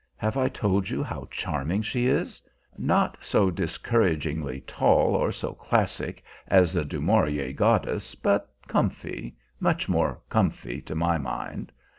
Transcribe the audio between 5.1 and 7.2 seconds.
or so classic as the Du